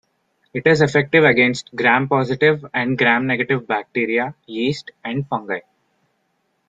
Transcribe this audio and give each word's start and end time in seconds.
It 0.51 0.65
is 0.65 0.81
effective 0.81 1.23
against 1.23 1.75
gram-positive 1.75 2.65
and 2.73 2.97
gram-negative 2.97 3.67
bacteria, 3.67 4.33
yeast, 4.47 4.89
and 5.05 5.27
fungi. 5.27 5.59